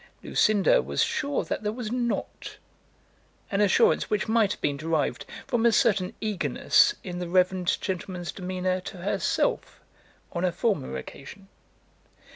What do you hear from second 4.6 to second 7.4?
derived from a certain eagerness in the